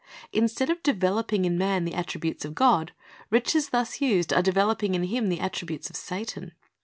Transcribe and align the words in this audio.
Instead 0.33 0.71
of 0.71 0.81
developing 0.81 1.45
in 1.45 1.59
man 1.59 1.85
the 1.85 1.93
attributes 1.93 2.43
of 2.43 2.55
God, 2.55 2.91
riches 3.29 3.69
thus 3.69 4.01
used 4.01 4.33
are 4.33 4.41
developing 4.41 4.95
in 4.95 5.03
him 5.03 5.29
the 5.29 5.39
attributes 5.39 5.91
of 5.91 5.95
Satan. 5.95 6.53